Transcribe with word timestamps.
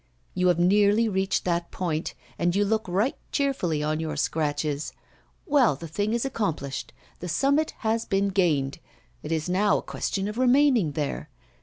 You 0.33 0.47
have 0.47 0.57
nearly 0.57 1.07
reached 1.07 1.45
that 1.45 1.69
point, 1.69 2.15
and 2.39 2.55
you 2.55 2.65
look 2.65 2.87
right 2.87 3.15
cheerfully 3.31 3.83
on 3.83 3.99
your 3.99 4.15
scratches! 4.17 4.93
Well, 5.45 5.75
the 5.75 5.87
thing 5.87 6.13
is 6.13 6.25
accomplished; 6.25 6.91
the 7.19 7.29
summit 7.29 7.75
has 7.81 8.05
been 8.05 8.29
gained; 8.29 8.79
it 9.21 9.31
is 9.31 9.47
now 9.47 9.77
a 9.77 9.83
question 9.83 10.27
of 10.27 10.39
remaining 10.39 10.93
there. 10.93 11.29